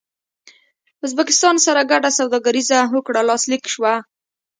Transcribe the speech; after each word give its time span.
ازبکستان 1.05 1.55
سره 1.65 1.81
ګډه 1.91 2.09
سوداګريزه 2.19 2.79
هوکړه 2.91 3.21
لاسلیک 3.29 3.63
شوه 3.73 3.93